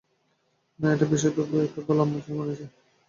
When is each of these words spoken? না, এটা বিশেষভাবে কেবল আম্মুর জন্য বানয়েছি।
না, 0.79 0.87
এটা 0.95 1.05
বিশেষভাবে 1.11 1.59
কেবল 1.73 1.97
আম্মুর 2.03 2.21
জন্য 2.23 2.37
বানয়েছি। 2.39 2.65